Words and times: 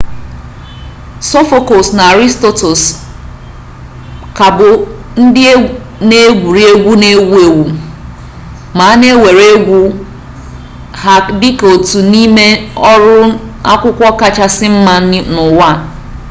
sophocles 1.29 1.87
na 1.97 2.03
aristophanes 2.13 2.81
ka 4.37 4.47
bụ 4.57 4.69
ndị 5.23 5.43
na-egwuri 6.07 6.61
egwu 6.71 6.91
na-ewu 7.01 7.33
ewu 7.47 7.65
ma 8.77 8.83
a 8.91 8.93
na-ewere 8.99 9.43
egwuru 9.55 9.87
egwu 9.89 9.97
ha 11.01 11.13
dị 11.39 11.49
ka 11.59 11.65
otu 11.75 11.97
n'ime 12.11 12.45
ọrụ 12.91 13.17
akwụkwọ 13.71 14.07
kachasị 14.19 14.67
mma 14.75 14.93
n'ụwa 15.33 15.69